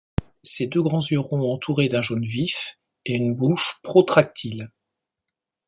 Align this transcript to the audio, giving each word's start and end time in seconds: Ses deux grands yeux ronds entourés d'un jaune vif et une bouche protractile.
Ses 0.41 0.65
deux 0.65 0.81
grands 0.81 1.05
yeux 1.11 1.19
ronds 1.19 1.53
entourés 1.53 1.87
d'un 1.87 2.01
jaune 2.01 2.25
vif 2.25 2.79
et 3.05 3.13
une 3.13 3.35
bouche 3.35 3.79
protractile. 3.83 4.71